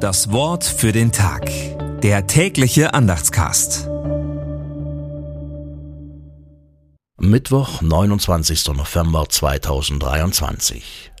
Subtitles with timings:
[0.00, 1.50] Das Wort für den Tag.
[2.00, 3.86] Der tägliche Andachtscast.
[7.18, 8.68] Mittwoch, 29.
[8.68, 11.12] November 2023.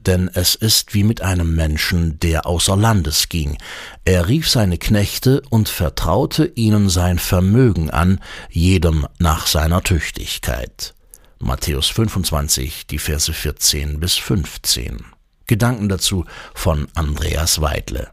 [0.00, 3.56] Denn es ist wie mit einem Menschen, der außer Landes ging.
[4.04, 10.94] Er rief seine Knechte und vertraute ihnen sein Vermögen an, jedem nach seiner Tüchtigkeit.
[11.38, 15.06] Matthäus 25, die Verse 14 bis 15.
[15.46, 18.10] Gedanken dazu von Andreas Weidle.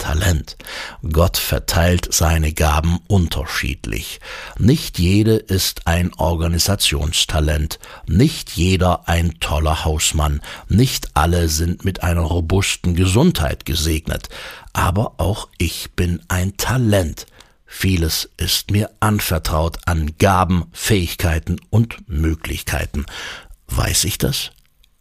[0.00, 0.56] Talent.
[1.12, 4.18] Gott verteilt seine Gaben unterschiedlich.
[4.58, 12.22] Nicht jede ist ein Organisationstalent, nicht jeder ein toller Hausmann, nicht alle sind mit einer
[12.22, 14.28] robusten Gesundheit gesegnet,
[14.72, 17.26] aber auch ich bin ein Talent.
[17.66, 23.06] Vieles ist mir anvertraut an Gaben, Fähigkeiten und Möglichkeiten.
[23.68, 24.50] Weiß ich das?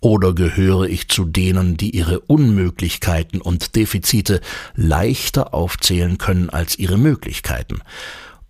[0.01, 4.39] Oder gehöre ich zu denen, die ihre Unmöglichkeiten und Defizite
[4.75, 7.81] leichter aufzählen können als ihre Möglichkeiten?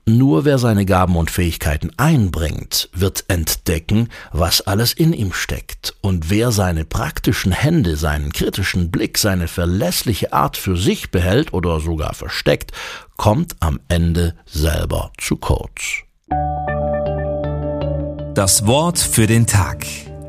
[0.06, 6.32] Nur wer seine Gaben und Fähigkeiten einbringt, wird entdecken, was alles in ihm steckt, und
[6.32, 12.16] wer seine praktischen Hände, seinen kritischen Blick, seine verlässliche Art für sich behält oder sogar
[12.16, 12.72] versteckt,
[13.18, 16.04] kommt am Ende selber zu kurz.
[18.34, 19.86] Das Wort für den Tag.